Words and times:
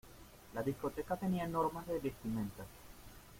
La 0.55 0.63
discoteca 0.63 1.15
tenía 1.15 1.43
unas 1.43 1.51
normas 1.53 1.85
de 1.85 1.99
vestimenta. 1.99 2.65